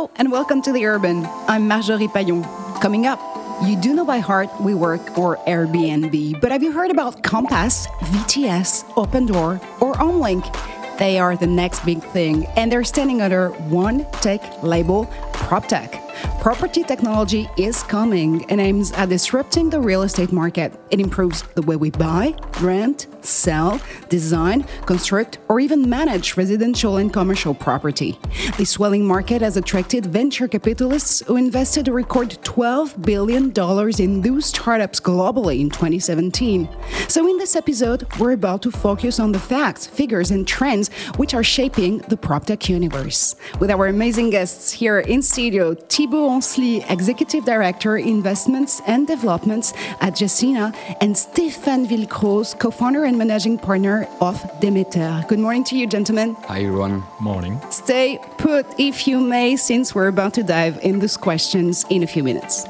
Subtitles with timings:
[0.00, 1.26] And welcome to The Urban.
[1.46, 2.42] I'm Marjorie Paillon.
[2.80, 3.20] Coming up,
[3.62, 8.84] you do know by heart WeWork or Airbnb, but have you heard about Compass, VTS,
[8.94, 10.98] Opendoor, or Homelink?
[10.98, 16.39] They are the next big thing, and they're standing under one tech label, PropTech.
[16.40, 20.72] Property technology is coming and aims at disrupting the real estate market.
[20.90, 23.78] It improves the way we buy, rent, sell,
[24.08, 28.18] design, construct, or even manage residential and commercial property.
[28.56, 33.52] The swelling market has attracted venture capitalists who invested a record $12 billion
[34.00, 36.68] in new startups globally in 2017.
[37.06, 41.34] So, in this episode, we're about to focus on the facts, figures, and trends which
[41.34, 43.36] are shaping the PropTech universe.
[43.58, 50.14] With our amazing guests here in studio, Thibault Ancely, Executive Director, Investments and Developments at
[50.14, 55.24] Gecina, and Stéphane Villecroze, co founder and managing partner of Demeter.
[55.26, 56.36] Good morning to you, gentlemen.
[56.46, 57.02] Hi, everyone.
[57.20, 57.60] Morning.
[57.70, 62.06] Stay put, if you may, since we're about to dive in those questions in a
[62.06, 62.64] few minutes.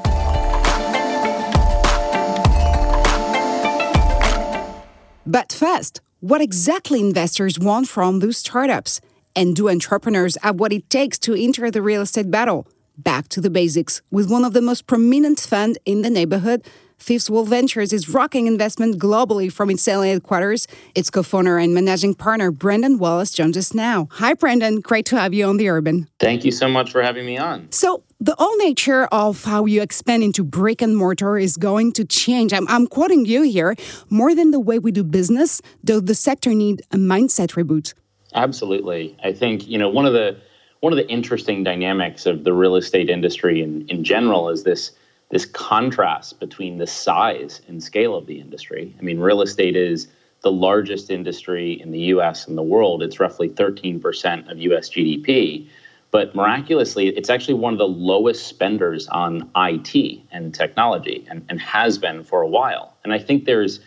[5.25, 9.01] But first, what exactly investors want from those startups?
[9.35, 12.67] And do entrepreneurs have what it takes to enter the real estate battle?
[13.03, 16.65] Back to the basics with one of the most prominent funds in the neighborhood.
[17.01, 20.67] Fifth Wall Ventures is rocking investment globally from its LA headquarters.
[20.93, 24.07] Its co-founder and managing partner, Brendan Wallace, joins us now.
[24.11, 24.81] Hi, Brendan.
[24.81, 26.07] Great to have you on The Urban.
[26.19, 27.71] Thank you so much for having me on.
[27.71, 32.05] So, the whole nature of how you expand into brick and mortar is going to
[32.05, 32.53] change.
[32.53, 33.75] I'm, I'm quoting you here.
[34.11, 37.95] More than the way we do business, does the sector need a mindset reboot?
[38.35, 39.17] Absolutely.
[39.23, 40.37] I think, you know, one of the
[40.81, 44.91] one of the interesting dynamics of the real estate industry in, in general is this
[45.29, 48.93] this contrast between the size and scale of the industry.
[48.99, 50.09] I mean, real estate is
[50.41, 53.01] the largest industry in the US and the world.
[53.01, 55.69] It's roughly 13% of US GDP.
[56.09, 61.61] But miraculously, it's actually one of the lowest spenders on IT and technology and, and
[61.61, 62.97] has been for a while.
[63.05, 63.79] And I think there's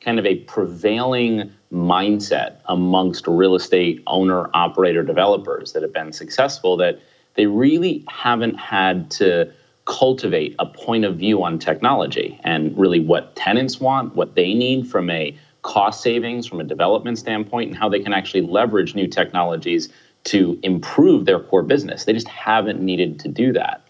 [0.00, 6.76] kind of a prevailing mindset amongst real estate owner, operator, developers that have been successful
[6.78, 7.00] that
[7.34, 9.52] they really haven't had to
[9.84, 14.88] cultivate a point of view on technology and really what tenants want, what they need
[14.88, 19.06] from a cost savings, from a development standpoint, and how they can actually leverage new
[19.06, 19.88] technologies
[20.24, 22.04] to improve their core business.
[22.04, 23.86] They just haven't needed to do that.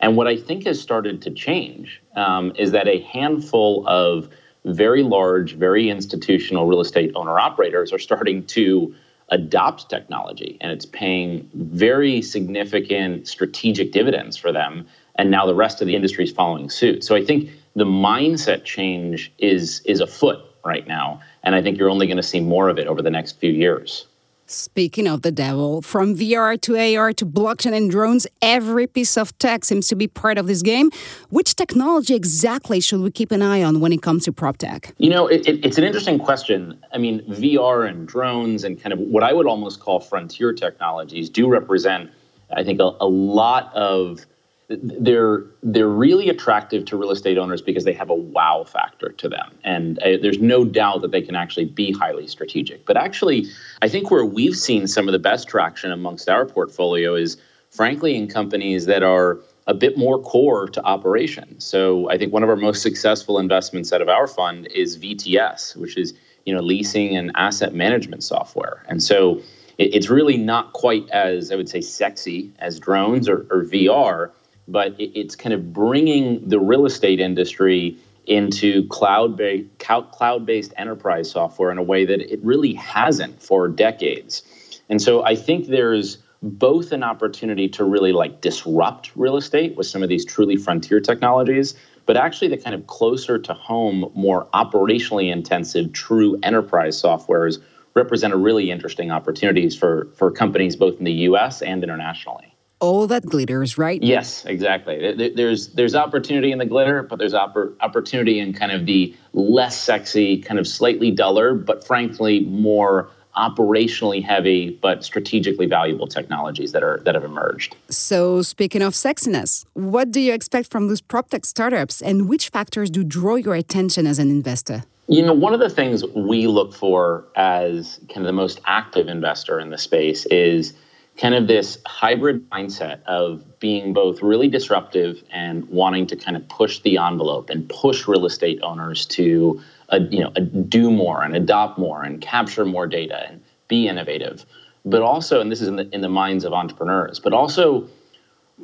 [0.00, 4.28] And what I think has started to change um, is that a handful of
[4.64, 8.94] very large, very institutional real estate owner operators are starting to
[9.30, 14.86] adopt technology and it's paying very significant strategic dividends for them
[15.16, 17.02] and now the rest of the industry is following suit.
[17.02, 21.88] So i think the mindset change is is afoot right now and i think you're
[21.88, 24.06] only going to see more of it over the next few years
[24.54, 29.36] Speaking of the devil, from VR to AR to blockchain and drones, every piece of
[29.38, 30.90] tech seems to be part of this game.
[31.30, 34.94] Which technology exactly should we keep an eye on when it comes to prop tech?
[34.98, 36.78] You know, it, it, it's an interesting question.
[36.92, 41.28] I mean, VR and drones and kind of what I would almost call frontier technologies
[41.28, 42.10] do represent,
[42.56, 44.24] I think, a, a lot of
[44.68, 49.28] they're they're really attractive to real estate owners because they have a wow factor to
[49.28, 49.54] them.
[49.62, 52.86] And uh, there's no doubt that they can actually be highly strategic.
[52.86, 53.46] But actually
[53.82, 57.36] i think where we've seen some of the best traction amongst our portfolio is
[57.70, 61.64] frankly in companies that are a bit more core to operations.
[61.64, 65.76] So i think one of our most successful investments out of our fund is vts
[65.76, 66.14] which is
[66.46, 68.82] you know leasing and asset management software.
[68.88, 69.42] And so
[69.76, 74.30] it's really not quite as i would say sexy as drones or, or vr
[74.68, 81.78] but it's kind of bringing the real estate industry into cloud-based cloud-based enterprise software in
[81.78, 84.42] a way that it really hasn't for decades.
[84.88, 89.86] And so I think there's both an opportunity to really like disrupt real estate with
[89.86, 91.74] some of these truly frontier technologies,
[92.06, 97.60] but actually the kind of closer to home, more operationally intensive true enterprise softwares
[97.94, 102.53] represent a really interesting opportunities for for companies both in the US and internationally
[102.84, 104.02] all that glitters, right?
[104.02, 105.30] Yes, exactly.
[105.34, 109.76] There's there's opportunity in the glitter, but there's oppor- opportunity in kind of the less
[109.76, 116.84] sexy, kind of slightly duller, but frankly more operationally heavy but strategically valuable technologies that
[116.84, 117.74] are that have emerged.
[117.88, 122.50] So speaking of sexiness, what do you expect from those prop tech startups and which
[122.50, 124.84] factors do draw your attention as an investor?
[125.08, 129.08] You know, one of the things we look for as kind of the most active
[129.08, 130.72] investor in the space is
[131.16, 136.48] kind of this hybrid mindset of being both really disruptive and wanting to kind of
[136.48, 141.36] push the envelope and push real estate owners to uh, you know do more and
[141.36, 144.44] adopt more and capture more data and be innovative
[144.84, 147.88] but also and this is in the in the minds of entrepreneurs but also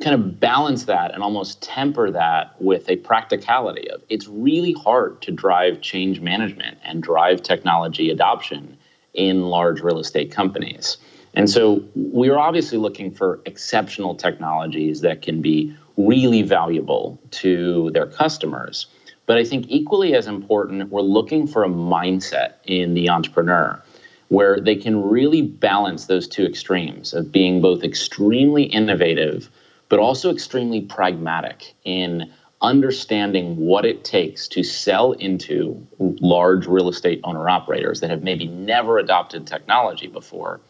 [0.01, 5.21] kind of balance that and almost temper that with a practicality of it's really hard
[5.21, 8.77] to drive change management and drive technology adoption
[9.13, 10.97] in large real estate companies.
[11.33, 17.91] And so we are obviously looking for exceptional technologies that can be really valuable to
[17.91, 18.87] their customers.
[19.25, 23.81] But I think equally as important, we're looking for a mindset in the entrepreneur
[24.27, 29.49] where they can really balance those two extremes of being both extremely innovative,
[29.89, 32.31] but also extremely pragmatic in
[32.61, 38.47] understanding what it takes to sell into large real estate owner operators that have maybe
[38.47, 40.61] never adopted technology before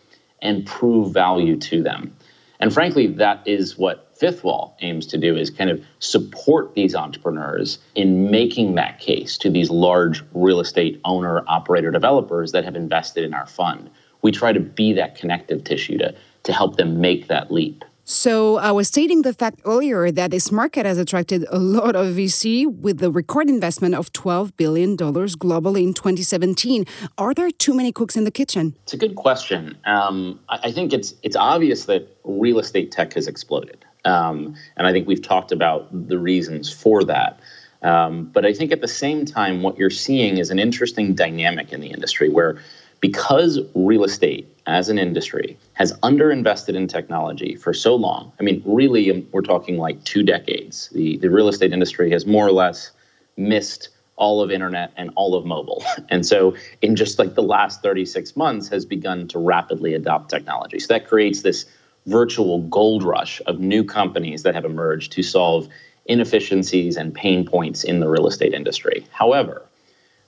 [0.41, 2.15] and prove value to them.
[2.59, 6.93] And frankly, that is what Fifth Wall aims to do is kind of support these
[6.93, 12.75] entrepreneurs in making that case to these large real estate owner operator developers that have
[12.75, 13.89] invested in our fund.
[14.21, 16.13] We try to be that connective tissue to,
[16.43, 17.83] to help them make that leap.
[18.11, 22.07] So I was stating the fact earlier that this market has attracted a lot of
[22.07, 26.85] VC with the record investment of $12 billion globally in 2017.
[27.17, 28.75] Are there too many cooks in the kitchen?
[28.83, 29.77] It's a good question.
[29.85, 33.85] Um, I think it's it's obvious that real estate tech has exploded.
[34.03, 37.39] Um, and I think we've talked about the reasons for that.
[37.81, 41.71] Um, but I think at the same time, what you're seeing is an interesting dynamic
[41.71, 42.61] in the industry where
[42.99, 48.61] because real estate as an industry has underinvested in technology for so long, I mean,
[48.65, 50.89] really, um, we're talking like two decades.
[50.93, 52.91] The, the real estate industry has more or less
[53.37, 55.83] missed all of internet and all of mobile.
[56.09, 60.79] And so in just like the last 36 months has begun to rapidly adopt technology.
[60.79, 61.65] So that creates this
[62.05, 65.67] virtual gold rush of new companies that have emerged to solve
[66.05, 69.05] inefficiencies and pain points in the real estate industry.
[69.11, 69.65] However,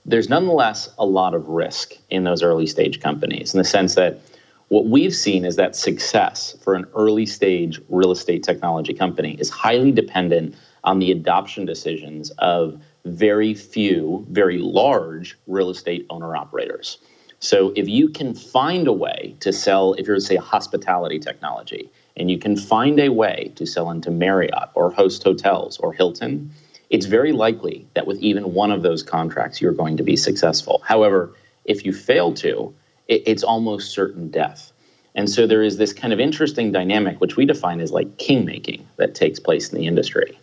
[0.06, 4.20] there's nonetheless a lot of risk in those early stage companies in the sense that
[4.74, 9.48] what we've seen is that success for an early stage real estate technology company is
[9.48, 16.98] highly dependent on the adoption decisions of very few, very large real estate owner operators.
[17.38, 21.88] So if you can find a way to sell, if you're say a hospitality technology,
[22.16, 26.50] and you can find a way to sell into Marriott or Host Hotels or Hilton,
[26.90, 30.82] it's very likely that with even one of those contracts, you're going to be successful.
[30.84, 31.32] However,
[31.64, 32.74] if you fail to,
[33.08, 34.72] it's almost certain death.
[35.14, 38.82] And so there is this kind of interesting dynamic, which we define as like kingmaking,
[38.96, 40.38] that takes place in the industry.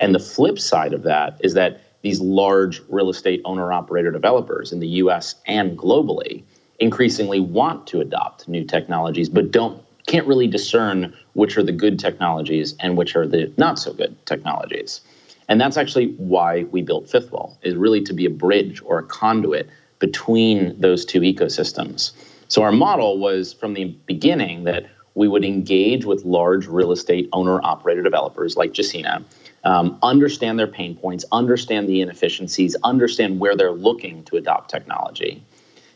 [0.00, 4.72] And the flip side of that is that these large real estate owner operator developers
[4.72, 6.42] in the US and globally
[6.78, 11.98] increasingly want to adopt new technologies but don't can't really discern which are the good
[11.98, 15.00] technologies and which are the not so good technologies.
[15.48, 18.98] And that's actually why we built Fifth Wall, is really to be a bridge or
[18.98, 22.12] a conduit between those two ecosystems.
[22.48, 27.28] So our model was from the beginning that we would engage with large real estate
[27.32, 29.24] owner operator developers like Gecina
[29.64, 35.42] um, understand their pain points, understand the inefficiencies, understand where they're looking to adopt technology,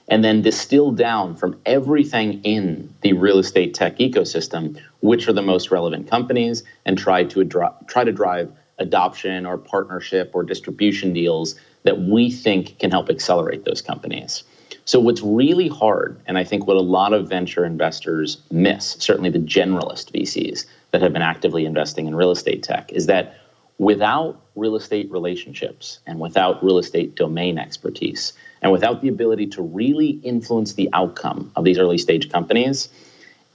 [0.09, 5.43] and then distill down from everything in the real estate tech ecosystem which are the
[5.43, 7.45] most relevant companies and try to
[7.87, 11.55] try to drive adoption or partnership or distribution deals
[11.85, 14.43] that we think can help accelerate those companies.
[14.85, 19.31] So, what's really hard, and I think what a lot of venture investors miss, certainly
[19.31, 23.37] the generalist VCs that have been actively investing in real estate tech, is that
[23.79, 29.63] without real estate relationships and without real estate domain expertise and without the ability to
[29.63, 32.89] really influence the outcome of these early stage companies,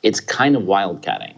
[0.04, 1.36] it's kind of wildcatting.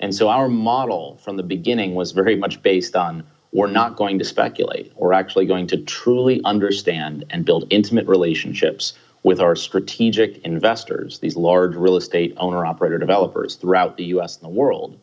[0.00, 4.18] And so our model from the beginning was very much based on we're not going
[4.18, 4.92] to speculate.
[4.96, 11.36] We're actually going to truly understand and build intimate relationships with our strategic investors, these
[11.36, 14.98] large real estate owner operator developers throughout the US and the world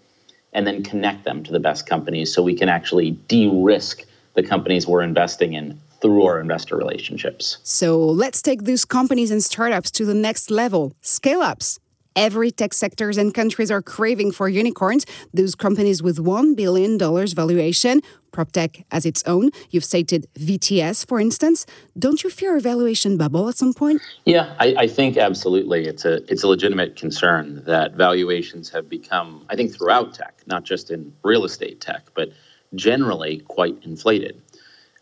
[0.54, 4.04] and then connect them to the best companies so we can actually de risk
[4.34, 7.58] the companies we're investing in through our investor relationships.
[7.64, 11.80] So let's take those companies and startups to the next level scale ups.
[12.16, 18.02] Every tech sectors and countries are craving for unicorns, those companies with $1 billion valuation.
[18.32, 19.52] PropTech as its own.
[19.70, 21.66] You've stated VTS, for instance.
[22.00, 24.02] Don't you fear a valuation bubble at some point?
[24.26, 25.86] Yeah, I, I think absolutely.
[25.86, 30.64] It's a it's a legitimate concern that valuations have become, I think, throughout tech, not
[30.64, 32.30] just in real estate tech, but
[32.76, 34.42] generally quite inflated.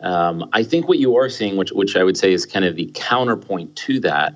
[0.02, 2.76] Um, I think what you are seeing, which which I would say is kind of
[2.76, 4.34] the counterpoint to that,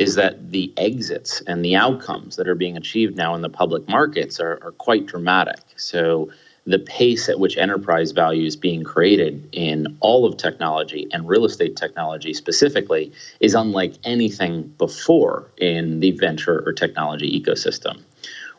[0.00, 3.86] is that the exits and the outcomes that are being achieved now in the public
[3.86, 5.60] markets are, are quite dramatic.
[5.76, 6.30] So
[6.66, 11.44] the pace at which enterprise value is being created in all of technology and real
[11.44, 18.00] estate technology specifically is unlike anything before in the venture or technology ecosystem.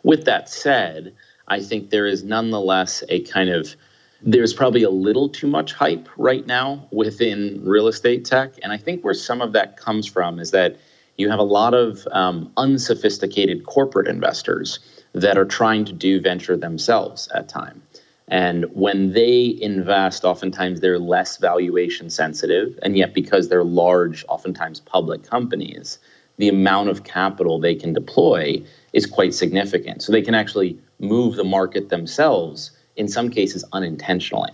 [0.03, 1.11] With that said,
[1.47, 3.75] I think there is nonetheless a kind of
[4.23, 8.53] there's probably a little too much hype right now within real estate tech.
[8.61, 10.77] And I think where some of that comes from is that
[11.17, 14.79] you have a lot of um, unsophisticated corporate investors
[15.13, 17.81] that are trying to do venture themselves at time.
[18.27, 22.79] And when they invest, oftentimes they're less valuation sensitive.
[22.81, 25.99] And yet, because they're large, oftentimes public companies,
[26.37, 28.63] the amount of capital they can deploy
[28.93, 30.01] is quite significant.
[30.01, 34.53] So they can actually move the market themselves, in some cases unintentionally.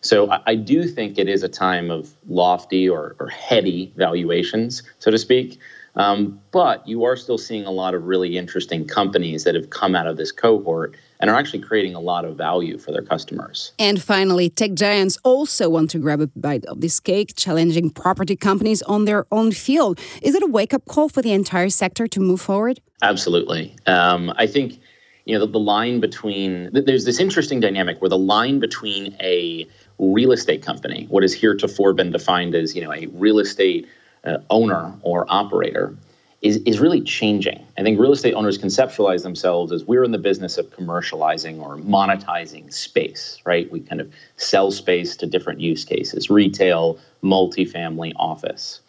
[0.00, 5.10] So I, do think it is a time of lofty or, or heady valuations, so
[5.10, 5.58] to speak.
[5.96, 9.94] Um, but you are still seeing a lot of really interesting companies that have come
[9.94, 13.72] out of this cohort and are actually creating a lot of value for their customers.
[13.78, 18.36] And finally, tech giants also want to grab a bite of this cake, challenging property
[18.36, 19.98] companies on their own field.
[20.22, 22.80] Is it a wake up call for the entire sector to move forward?
[23.02, 23.74] Absolutely.
[23.86, 24.80] Um, I think
[25.26, 29.66] you know the, the line between there's this interesting dynamic where the line between a
[29.98, 33.86] real estate company, what has heretofore been defined as you know a real estate
[34.24, 35.96] uh, owner or operator
[36.42, 37.66] is, is really changing.
[37.76, 41.76] I think real estate owners conceptualize themselves as we're in the business of commercializing or
[41.76, 43.70] monetizing space, right?
[43.70, 48.80] We kind of sell space to different use cases retail, multifamily, office.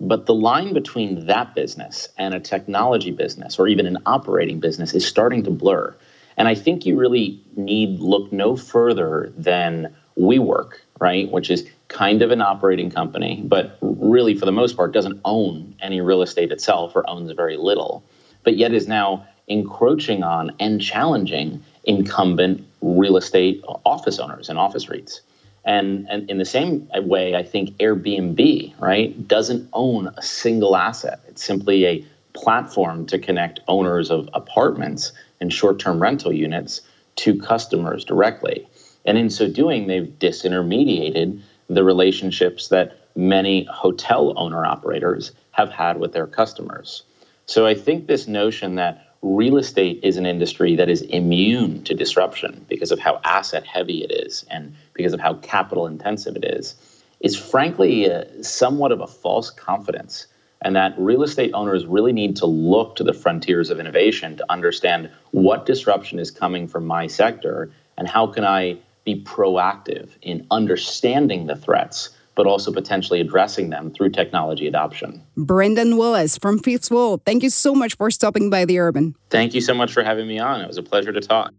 [0.00, 4.94] But the line between that business and a technology business or even an operating business
[4.94, 5.94] is starting to blur.
[6.36, 11.30] And I think you really need look no further than WeWork, right?
[11.30, 15.74] Which is kind of an operating company, but really, for the most part, doesn't own
[15.80, 18.02] any real estate itself or owns very little,
[18.42, 24.86] but yet is now encroaching on and challenging incumbent real estate office owners and office
[24.86, 25.20] REITs.
[25.64, 31.20] And, and in the same way, I think Airbnb, right, doesn't own a single asset.
[31.28, 36.80] It's simply a platform to connect owners of apartments and short term rental units
[37.16, 38.66] to customers directly.
[39.04, 41.42] And in so doing, they've disintermediated
[41.74, 47.02] the relationships that many hotel owner operators have had with their customers.
[47.46, 51.94] So I think this notion that real estate is an industry that is immune to
[51.94, 56.44] disruption because of how asset heavy it is and because of how capital intensive it
[56.44, 56.74] is
[57.20, 60.26] is frankly uh, somewhat of a false confidence
[60.62, 64.44] and that real estate owners really need to look to the frontiers of innovation to
[64.50, 70.46] understand what disruption is coming from my sector and how can I be proactive in
[70.50, 75.22] understanding the threats but also potentially addressing them through technology adoption.
[75.36, 79.14] Brendan Wallace from Fifth Wall, thank you so much for stopping by the Urban.
[79.30, 80.60] Thank you so much for having me on.
[80.60, 81.52] It was a pleasure to talk.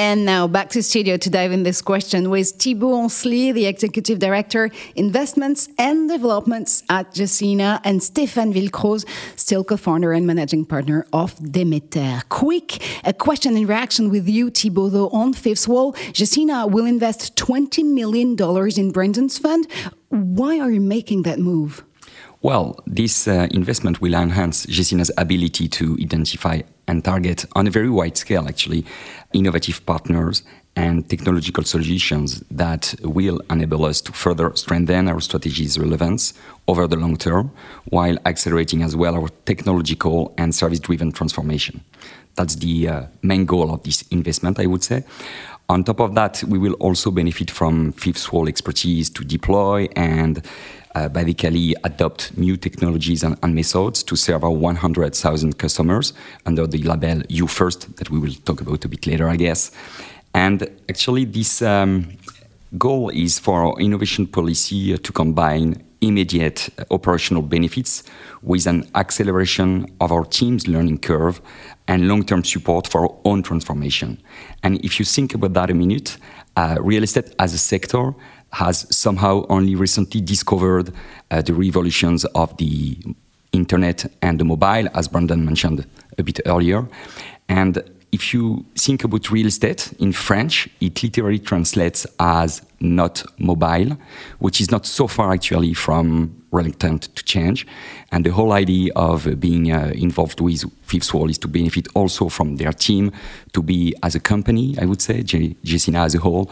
[0.00, 4.18] And now back to studio to dive in this question with Thibault Ancely, the Executive
[4.18, 9.04] Director, Investments and Developments at Gecina, and Stéphane Villecroze,
[9.36, 12.22] still co-founder and managing partner of Demeter.
[12.30, 15.92] Quick, a question in reaction with you, Thibault, though, on Fifth Wall.
[16.14, 18.36] Gecina will invest $20 million
[18.78, 19.66] in Brendan's fund.
[20.08, 21.84] Why are you making that move?
[22.40, 27.88] Well, this uh, investment will enhance Gecina's ability to identify and target on a very
[27.88, 28.84] wide scale, actually,
[29.32, 30.42] innovative partners
[30.76, 36.34] and technological solutions that will enable us to further strengthen our strategy's relevance
[36.68, 37.50] over the long term
[37.86, 41.80] while accelerating as well our technological and service driven transformation.
[42.34, 45.04] That's the uh, main goal of this investment, I would say.
[45.68, 50.44] On top of that, we will also benefit from Fifth Wall expertise to deploy and
[50.94, 56.12] uh, basically adopt new technologies and, and, methods to serve our 100,000 customers
[56.46, 59.70] under the label You First, that we will talk about a bit later, I guess.
[60.34, 62.06] And actually, this um,
[62.78, 68.02] goal is for our innovation policy to combine immediate operational benefits
[68.42, 71.40] with an acceleration of our team's learning curve
[71.88, 74.20] and long term support for our own transformation.
[74.62, 76.16] And if you think about that a minute,
[76.56, 78.14] uh, real estate as a sector
[78.52, 80.92] has somehow only recently discovered
[81.30, 82.96] uh, the revolutions of the
[83.52, 85.86] internet and the mobile, as Brendan mentioned
[86.18, 86.86] a bit earlier.
[87.48, 93.96] And if you think about real estate in French, it literally translates as not mobile,
[94.38, 97.66] which is not so far actually from reluctant to change.
[98.10, 102.28] And the whole idea of being uh, involved with Fifth Wall is to benefit also
[102.28, 103.12] from their team,
[103.52, 106.50] to be as a company, I would say, Gecina as a whole,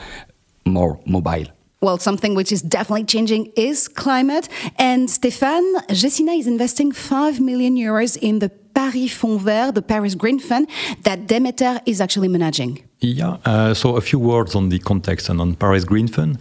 [0.65, 1.47] more mobile.
[1.81, 4.49] Well, something which is definitely changing is climate.
[4.77, 10.15] And Stéphane, Gecina is investing 5 million euros in the Paris Fonds Vert, the Paris
[10.17, 10.69] Green Fund,
[11.03, 12.83] that Demeter is actually managing.
[13.01, 16.39] Yeah, uh, so a few words on the context and on Paris Green Fund.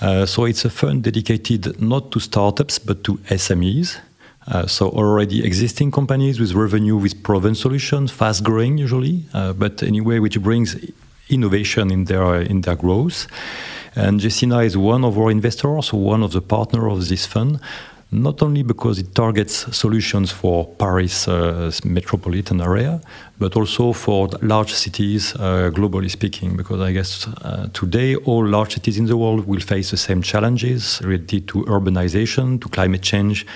[0.00, 3.96] Uh, so it's a fund dedicated not to startups but to SMEs.
[4.48, 9.82] Uh, so already existing companies with revenue with proven solutions, fast growing usually, uh, but
[9.82, 10.76] anyway, which brings
[11.28, 13.28] innovation in their in their growth.
[13.96, 17.60] And Gecina is one of our investors, one of the partners of this fund
[18.12, 23.00] not only because it targets solutions for Paris uh, metropolitan area,
[23.38, 28.74] but also for large cities, uh, globally speaking, because I guess uh, today all large
[28.74, 33.46] cities in the world will face the same challenges related to urbanization, to climate change,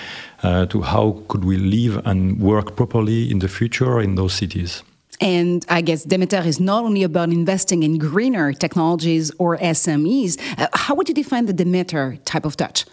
[0.43, 4.83] uh, to how could we live and work properly in the future in those cities.
[5.21, 10.41] And I guess Demeter is not only about investing in greener technologies or SMEs.
[10.59, 12.85] Uh, how would you define the Demeter type of touch?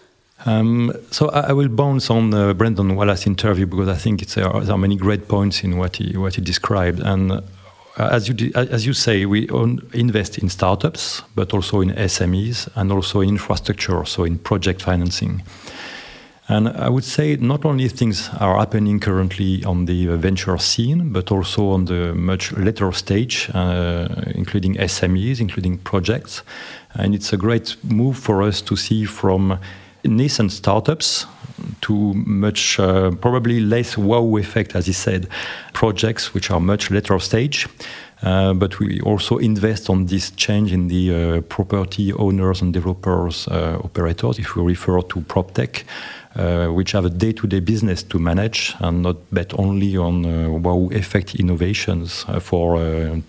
[0.44, 4.48] Um, so I, I, will bounce on uh, Brendan Wallace interview because I think there
[4.48, 6.98] are, there, are, many great points in what he what he described.
[6.98, 7.40] And uh,
[7.96, 9.48] as you as you say, we
[9.92, 15.42] invest in startups, but also in SMEs and also in infrastructure, so in project financing.
[16.52, 21.32] And I would say not only things are happening currently on the venture scene, but
[21.32, 26.42] also on the much later stage, uh, including SMEs, including projects.
[26.92, 29.58] And it's a great move for us to see from
[30.04, 31.24] nascent startups
[31.80, 35.28] to much uh, probably less wow effect, as he said,
[35.72, 37.66] projects which are much later stage.
[38.22, 43.48] Uh, but we also invest on this change in the uh, property owners and developers,
[43.48, 45.84] uh, operators, if we refer to prop tech,
[46.34, 51.34] which have a day-to-day business to manage and not bet only on uh, wow effect
[51.34, 52.76] innovations for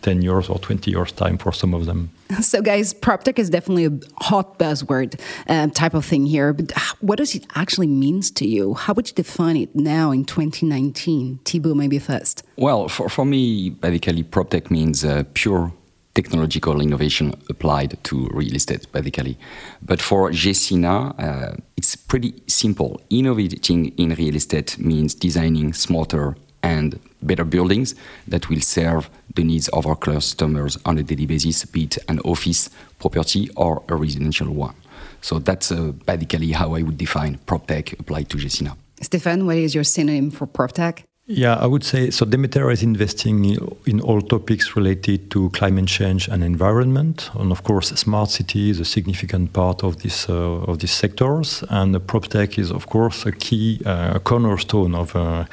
[0.02, 2.10] 10 years or 20 years time for some of them.
[2.42, 6.54] So, guys, prop tech is definitely a hot buzzword uh, type of thing here.
[6.54, 8.74] But what does it actually means to you?
[8.74, 11.40] How would you define it now in 2019?
[11.46, 12.44] Thibault, maybe first.
[12.56, 15.72] Well, for, for me, basically, prop tech means uh, pure
[16.14, 19.38] technological innovation applied to real estate, basically.
[19.82, 23.02] But for Gecina, uh, it's pretty simple.
[23.10, 27.96] Innovating in real estate means designing smarter and better buildings
[28.28, 32.20] that will serve the needs of our customers on a daily basis, be it an
[32.20, 34.76] office property or a residential one.
[35.22, 38.76] So that's uh, basically how I would define PropTech applied to Gecina.
[39.02, 41.04] Stéphane, what is your synonym for PropTech?
[41.26, 42.26] Yeah, I would say so.
[42.26, 43.46] Demeter is investing
[43.86, 48.82] in all topics related to climate change and environment, and of course, smart city is
[48.82, 51.64] a significant part of this uh, of these sectors.
[51.70, 55.46] And prop tech is, of course, a key uh, cornerstone of uh,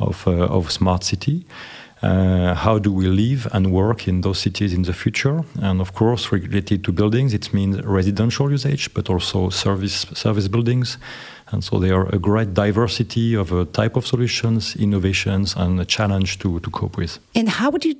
[0.00, 1.44] of, uh, of smart city.
[2.02, 5.44] Uh, how do we live and work in those cities in the future?
[5.60, 10.98] And of course, related to buildings, it means residential usage, but also service service buildings
[11.52, 15.84] and so there are a great diversity of a type of solutions, innovations, and a
[15.84, 17.18] challenge to, to cope with.
[17.34, 17.94] And how would you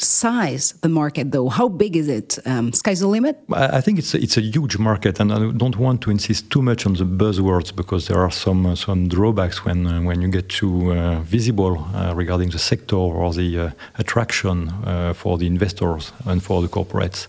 [0.00, 1.48] size the market though?
[1.48, 2.38] How big is it?
[2.46, 3.38] Um, sky's the limit?
[3.52, 6.62] I think it's a, it's a huge market and i don't want to insist too
[6.62, 10.28] much on the buzzwords because there are some uh, some drawbacks when uh, when you
[10.28, 15.46] get too uh, visible uh, regarding the sector or the uh, attraction uh, for the
[15.46, 17.26] investors and for the corporates.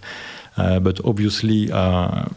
[0.58, 1.72] But obviously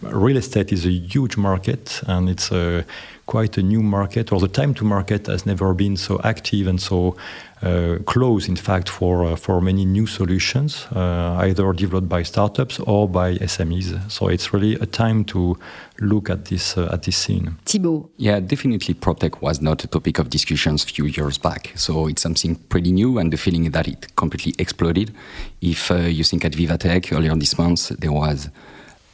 [0.02, 2.84] real estate is a huge market and it's a
[3.26, 6.80] quite a new market, or the time to market has never been so active and
[6.80, 7.16] so
[7.62, 12.78] uh, close, in fact, for uh, for many new solutions, uh, either developed by startups
[12.80, 14.10] or by SMEs.
[14.10, 15.56] So it's really a time to
[16.00, 17.56] look at this uh, at this scene.
[17.64, 18.10] Thibault.
[18.18, 18.94] Yeah, definitely.
[18.94, 21.72] PropTech was not a topic of discussions a few years back.
[21.74, 25.14] So it's something pretty new, and the feeling that it completely exploded.
[25.62, 28.50] If uh, you think at Vivatech earlier this month, there was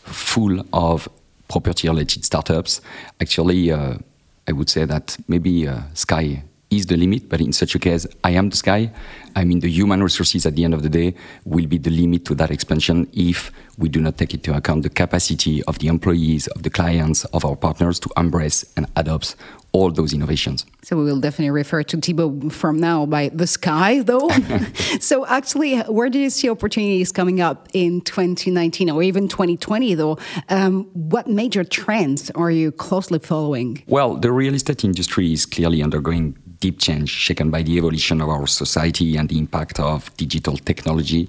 [0.04, 1.08] full of
[1.50, 2.80] property related startups.
[3.20, 3.98] Actually, uh,
[4.48, 8.06] I would say that maybe uh, sky is the limit, but in such a case,
[8.22, 8.92] I am the sky.
[9.34, 12.24] I mean, the human resources at the end of the day will be the limit
[12.26, 16.46] to that expansion if we do not take into account the capacity of the employees,
[16.48, 19.34] of the clients, of our partners to embrace and adopt
[19.72, 20.66] all those innovations.
[20.82, 24.28] So we will definitely refer to Thibault from now by the sky, though.
[25.00, 30.18] so actually, where do you see opportunities coming up in 2019 or even 2020, though?
[30.48, 33.82] Um, what major trends are you closely following?
[33.86, 38.28] Well, the real estate industry is clearly undergoing deep change shaken by the evolution of
[38.28, 41.28] our society and the impact of digital technology.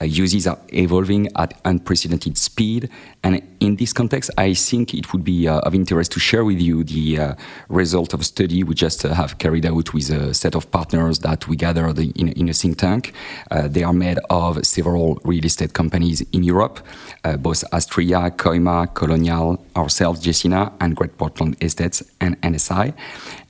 [0.00, 2.90] Uh, uses are evolving at unprecedented speed.
[3.24, 6.60] And in this context, I think it would be uh, of interest to share with
[6.60, 7.34] you the uh,
[7.68, 11.20] result of a study we just uh, have carried out with a set of partners
[11.20, 13.12] that we gathered in, in a think tank.
[13.50, 16.80] Uh, they are made of several real estate companies in Europe,
[17.22, 22.92] uh, both Alstria, Coima, Colonial, ourselves, Gecina, and Great Portland Estates and NSI.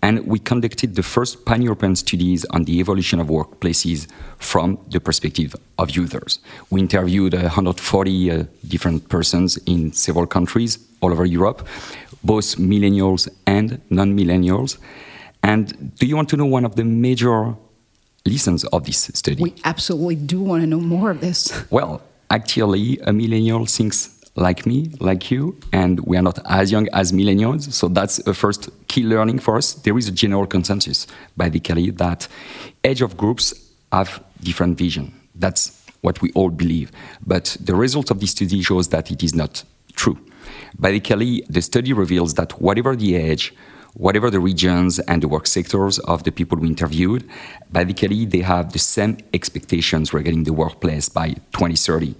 [0.02, 4.08] And we conducted the first pan European studies on the evolution of workplaces
[4.38, 6.40] from the perspective of users.
[6.70, 11.66] We interviewed 140 uh, different persons in several countries all over Europe,
[12.24, 14.78] both millennials and non millennials.
[15.42, 17.54] And do you want to know one of the major
[18.24, 19.42] lessons of this study?
[19.42, 21.52] We absolutely do want to know more of this.
[21.70, 26.88] Well, actually, a millennial thinks like me, like you, and we are not as young
[26.92, 27.72] as millennials.
[27.72, 29.74] So that's a first key learning for us.
[29.74, 32.28] There is a general consensus, basically, that
[32.84, 33.52] age of groups
[33.92, 35.12] have different vision.
[35.34, 36.92] That's what we all believe.
[37.26, 40.18] But the result of this study shows that it is not true.
[40.78, 43.54] Basically, the study reveals that whatever the age,
[43.94, 47.28] whatever the regions and the work sectors of the people we interviewed,
[47.70, 52.14] basically they have the same expectations regarding the workplace by 2030.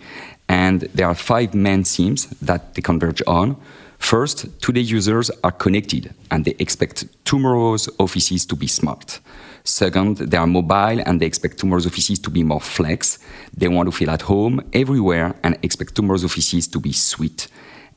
[0.49, 3.57] And there are five main themes that they converge on.
[3.99, 9.21] First, today users are connected and they expect tomorrow's offices to be smart.
[9.64, 13.18] Second, they are mobile and they expect tomorrow's offices to be more flex.
[13.57, 17.48] They want to feel at home everywhere and expect tomorrow's offices to be sweet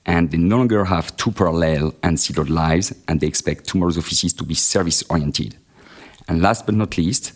[0.05, 4.33] and they no longer have two parallel and siloed lives, and they expect tomorrow's offices
[4.33, 5.55] to be service oriented.
[6.27, 7.33] And last but not least,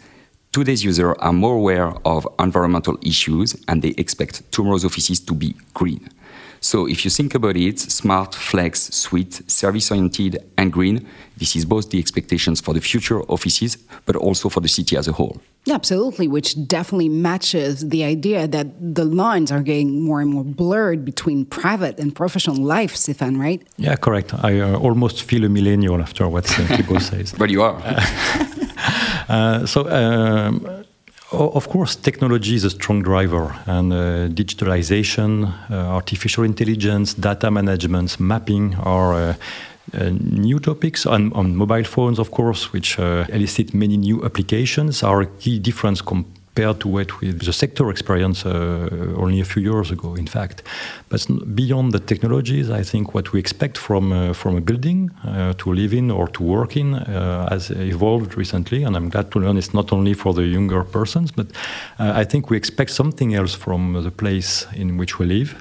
[0.52, 5.56] today's users are more aware of environmental issues and they expect tomorrow's offices to be
[5.74, 6.10] green.
[6.62, 11.90] So if you think about it, smart, flex, sweet, service-oriented, and green, this is both
[11.90, 15.40] the expectations for the future offices, but also for the city as a whole.
[15.66, 20.44] Yeah, absolutely, which definitely matches the idea that the lines are getting more and more
[20.44, 23.62] blurred between private and professional life, Stéphane, right?
[23.78, 24.34] Yeah, correct.
[24.44, 27.34] I uh, almost feel a millennial after what uh, Thibault says.
[27.38, 27.76] But you are.
[29.30, 30.79] uh, so, um,
[31.32, 38.20] of course, technology is a strong driver, and uh, digitalization, uh, artificial intelligence, data management,
[38.20, 39.34] mapping are uh,
[39.94, 41.06] uh, new topics.
[41.06, 46.02] On, on, mobile phones, of course, which uh, elicit many new applications, are key difference
[46.02, 48.52] compared compared to what with the sector experience uh,
[49.16, 50.62] only a few years ago, in fact.
[51.08, 55.54] But beyond the technologies, I think what we expect from uh, from a building uh,
[55.54, 59.40] to live in or to work in uh, has evolved recently, and I'm glad to
[59.40, 61.48] learn it's not only for the younger persons, but
[62.00, 65.56] uh, I think we expect something else from the place in which we live.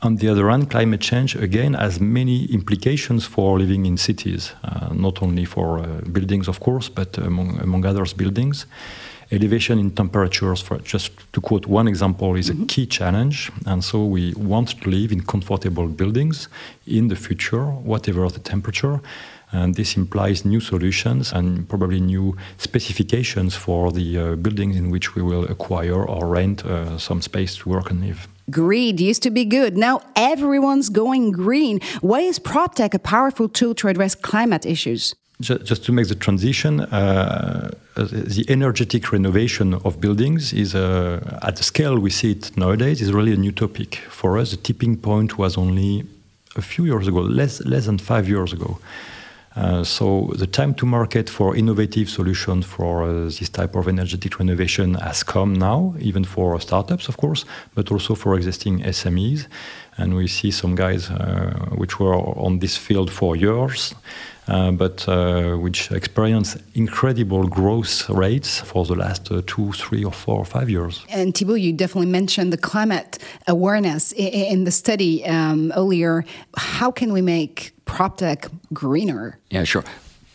[0.00, 4.88] On the other hand, climate change again has many implications for living in cities, uh,
[4.92, 8.66] not only for uh, buildings, of course, but among, among others, buildings
[9.30, 12.62] elevation in temperatures, for just to quote one example, is mm-hmm.
[12.62, 13.50] a key challenge.
[13.66, 16.48] And so we want to live in comfortable buildings
[16.86, 19.00] in the future, whatever the temperature.
[19.52, 25.14] And this implies new solutions and probably new specifications for the uh, buildings in which
[25.14, 28.28] we will acquire or rent uh, some space to work and live.
[28.50, 29.76] Greed used to be good.
[29.76, 31.80] Now everyone's going green.
[32.00, 35.14] Why is PropTech a powerful tool to address climate issues?
[35.40, 41.62] Just to make the transition, uh, the energetic renovation of buildings is, uh, at the
[41.62, 43.96] scale we see it nowadays, is really a new topic.
[44.08, 46.04] For us, the tipping point was only
[46.56, 48.78] a few years ago, less, less than five years ago.
[49.56, 54.38] Uh, so the time to market for innovative solutions for uh, this type of energetic
[54.38, 59.46] renovation has come now, even for startups, of course, but also for existing SMEs.
[59.98, 63.94] And we see some guys uh, which were on this field for years
[64.48, 70.12] uh, but uh, which experience incredible growth rates for the last uh, two, three, or
[70.12, 71.04] four or five years.
[71.08, 76.24] And Thibault, you definitely mentioned the climate awareness in, in the study um, earlier.
[76.56, 79.38] How can we make PropTech greener?
[79.50, 79.84] Yeah, sure.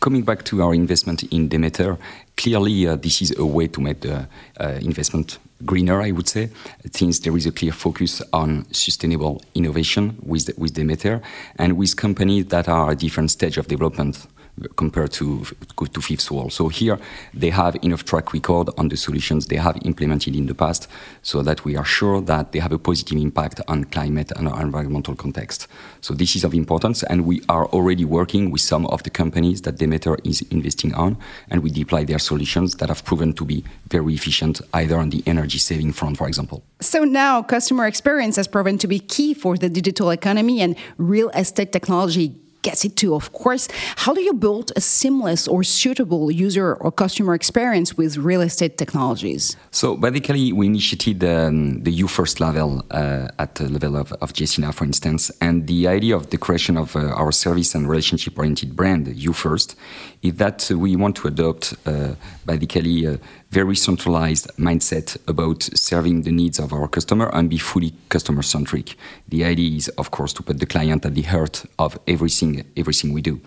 [0.00, 1.96] Coming back to our investment in Demeter,
[2.36, 4.26] clearly uh, this is a way to make the
[4.60, 6.50] uh, investment greener, I would say,
[6.92, 11.22] since there is a clear focus on sustainable innovation with, with Demeter
[11.56, 14.26] and with companies that are at different stage of development
[14.76, 15.44] compared to
[15.92, 16.50] to Fifth Wall.
[16.50, 16.98] So here
[17.32, 20.88] they have enough track record on the solutions they have implemented in the past,
[21.22, 24.60] so that we are sure that they have a positive impact on climate and our
[24.60, 25.68] environmental context.
[26.00, 29.62] So this is of importance, and we are already working with some of the companies
[29.62, 31.16] that Demeter is investing on,
[31.50, 35.22] and we deploy their solutions that have proven to be very efficient, either on the
[35.26, 36.62] energy saving front, for example.
[36.80, 41.30] So now customer experience has proven to be key for the digital economy and real
[41.30, 43.68] estate technology gets it too, of course.
[43.96, 48.78] How do you build a seamless or suitable user or customer experience with real estate
[48.78, 49.56] technologies?
[49.70, 54.32] So basically, we initiated um, the U first level uh, at the level of, of
[54.32, 58.38] Gecina, for instance, and the idea of the creation of uh, our service and relationship
[58.38, 59.76] oriented brand, U first,
[60.22, 62.14] is that we want to adopt uh,
[62.46, 63.18] basically a
[63.52, 68.96] very centralized mindset about serving the needs of our customer and be fully customer centric.
[69.28, 73.12] The idea is, of course, to put the client at the heart of everything everything
[73.12, 73.40] we do.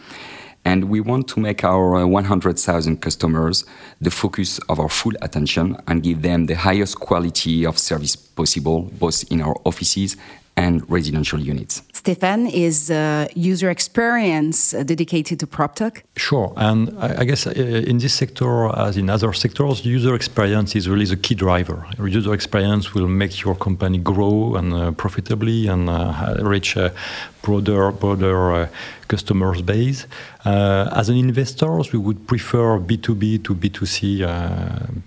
[0.64, 3.66] And we want to make our uh, 100,000 customers
[4.00, 8.84] the focus of our full attention and give them the highest quality of service possible,
[9.00, 10.18] both in our offices
[10.56, 11.82] and residential units.
[12.06, 12.92] Stéphane is
[13.36, 16.04] user experience dedicated to PropTech.
[16.16, 20.88] Sure, and I, guess uh, in this sector, as in other sectors, user experience is
[20.88, 21.84] really the key driver.
[21.98, 26.94] User experience will make your company grow and uh, profitably and uh, reach a
[27.46, 28.68] broader, broader uh,
[29.08, 30.08] customers base.
[30.46, 34.28] Uh, as an investors, we would prefer B2B to B2C uh,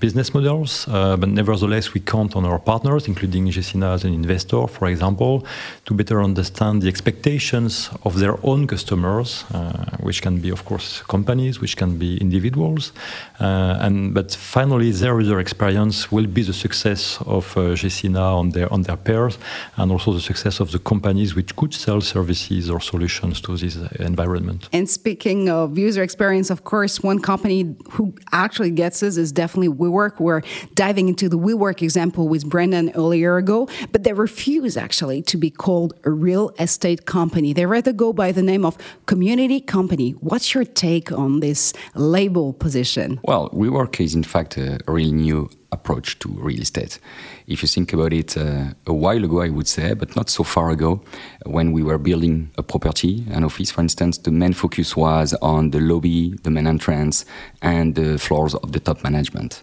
[0.00, 4.66] business models, uh, but nevertheless, we count on our partners, including Gecina as an investor,
[4.66, 5.44] for example,
[5.86, 11.02] to better understand the expectations of their own customers, uh, which can be, of course,
[11.02, 12.92] companies, which can be individuals,
[13.40, 18.50] uh, and but finally, their user experience will be the success of uh, Gecina on
[18.50, 19.38] their on their pairs,
[19.76, 23.76] and also the success of the companies which could sell services or solutions to this
[24.00, 24.68] environment.
[24.72, 29.68] And speaking of user experience, of course, one company who actually gets this is definitely
[29.68, 30.20] WeWork.
[30.20, 30.42] We're
[30.74, 35.50] diving into the WeWork example with Brendan earlier ago, but they refuse actually to be
[35.50, 37.50] called a real estate company.
[37.54, 38.76] They rather go by the name of
[39.06, 40.08] community company.
[40.28, 43.08] What's your take on this label position?
[43.22, 46.98] Well, WeWork is in fact a, a really new approach to real estate.
[47.46, 50.44] If you think about it, uh, a while ago, I would say, but not so
[50.44, 51.02] far ago,
[51.44, 55.70] when we were building a property, an office, for instance, the main focus was on
[55.70, 57.24] the lobby, the main entrance,
[57.62, 59.62] and the floors of the top management.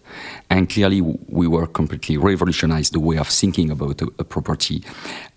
[0.50, 4.84] And clearly, we were completely revolutionized the way of thinking about a, a property,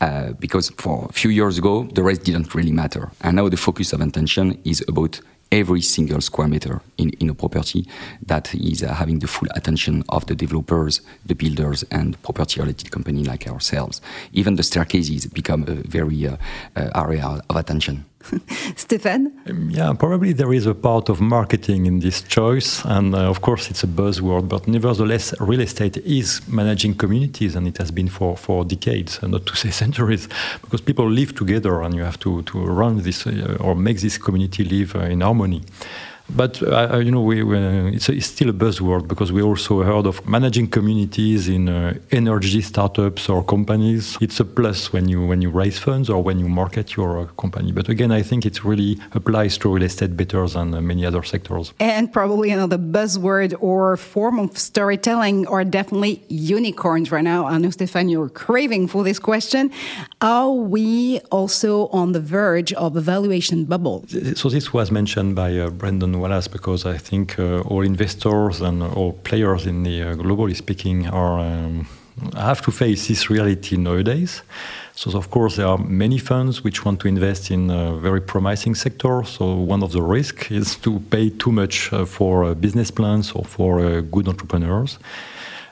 [0.00, 3.10] uh, because for a few years ago, the rest didn't really matter.
[3.22, 7.34] And now the focus of attention is about every single square meter in, in a
[7.34, 7.86] property
[8.26, 12.90] that is uh, having the full attention of the developers, the builders, and property related
[12.90, 14.00] company like ourselves.
[14.32, 16.36] Even the staircases become a very uh,
[16.76, 18.04] uh, area of attention.
[18.76, 19.32] Stéphane?
[19.70, 23.70] Yeah, probably there is a part of marketing in this choice, and uh, of course
[23.70, 24.48] it's a buzzword.
[24.48, 29.46] But nevertheless, real estate is managing communities, and it has been for for decades, not
[29.46, 30.28] to say centuries,
[30.62, 34.18] because people live together, and you have to to run this uh, or make this
[34.18, 35.62] community live uh, in harmony.
[36.34, 37.58] But uh, uh, you know, we, we,
[37.94, 41.94] it's, a, it's, still a buzzword because we also heard of managing communities in uh,
[42.10, 44.18] energy startups or companies.
[44.20, 47.26] It's a plus when you when you raise funds or when you market your uh,
[47.38, 47.72] company.
[47.72, 51.22] But again, I think it really applies to real estate better than uh, many other
[51.22, 51.72] sectors.
[51.80, 57.46] And probably another buzzword or form of storytelling are definitely unicorns right now.
[57.46, 59.70] I know, Stéphane, you're craving for this question.
[60.20, 64.04] Are we also on the verge of a valuation bubble?
[64.34, 68.82] So this was mentioned by uh, Brendan Wallace because I think uh, all investors and
[68.82, 71.86] all players in the uh, globally speaking are um,
[72.34, 74.42] have to face this reality nowadays.
[74.96, 78.74] So of course there are many funds which want to invest in a very promising
[78.74, 79.22] sector.
[79.22, 83.30] So one of the risks is to pay too much uh, for uh, business plans
[83.30, 84.98] or for uh, good entrepreneurs.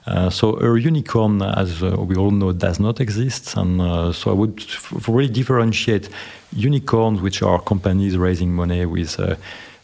[0.06, 4.30] Uh, so a unicorn, as uh, we all know, does not exist, and uh, so
[4.30, 4.64] I would
[5.08, 6.08] really differentiate
[6.52, 9.18] unicorns, which are companies raising money with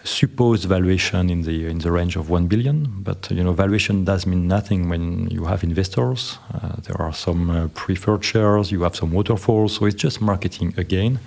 [0.04, 2.88] supposed valuation in the in the range of one billion.
[3.02, 6.38] But you know, valuation does mean nothing when you have investors.
[6.52, 10.74] Uh, there are some uh, preferred shares, you have some waterfalls, so it's just marketing
[10.76, 11.20] again.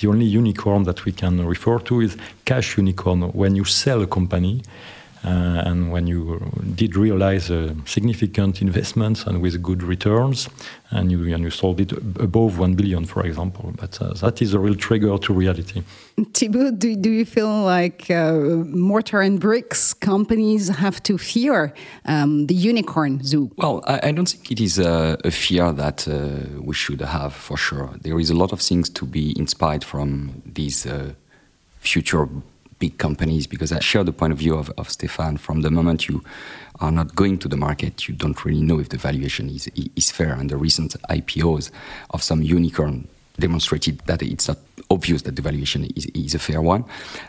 [0.00, 4.06] The only unicorn that we can refer to is cash unicorn when you sell a
[4.06, 4.62] company
[5.22, 6.40] uh, and when you
[6.74, 10.48] did realize uh, significant investments and with good returns,
[10.90, 13.72] and you, and you sold it above 1 billion, for example.
[13.76, 15.82] But uh, that is a real trigger to reality.
[16.32, 21.74] Thibault, do, do you feel like uh, mortar and bricks companies have to fear
[22.06, 23.50] um, the unicorn zoo?
[23.56, 27.34] Well, I, I, don't think it is a, a fear that uh, we should have
[27.34, 27.90] for sure.
[28.00, 31.12] There is a lot of things to be inspired from these uh,
[31.78, 32.28] future
[32.80, 35.38] big companies because I share the point of view of, of Stéphane.
[35.38, 36.24] From the moment you
[36.80, 40.10] are not going to the market, you don't really know if the valuation is, is
[40.10, 40.32] fair.
[40.32, 41.70] And the recent IPOs
[42.10, 43.06] of some unicorn
[43.38, 44.58] demonstrated that it's not
[44.90, 46.84] obvious that the valuation is, is a fair one.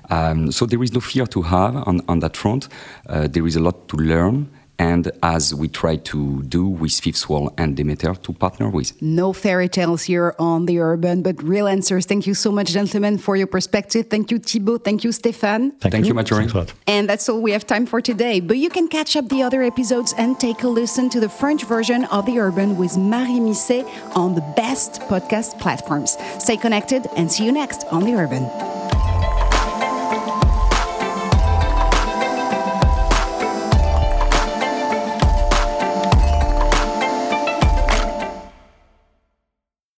[0.10, 2.68] Um, so there is no fear to have on, on that front.
[3.08, 4.50] Uh, there is a lot to learn
[4.82, 8.90] and as we try to do with Fifth Wall and Demeter to partner with.
[9.00, 12.08] No fairy tales here on the urban, but real answers.
[12.08, 14.08] Thank you so much, gentlemen, for your perspective.
[14.10, 14.80] Thank you, Thibault.
[14.80, 15.66] Thank you, Stéphane.
[15.80, 18.40] Thank, Thank you, you And that's all we have time for today.
[18.40, 21.64] But you can catch up the other episodes and take a listen to the French
[21.66, 26.18] version of the urban with Marie Misset on the best podcast platforms.
[26.40, 28.81] Stay connected and see you next on the urban.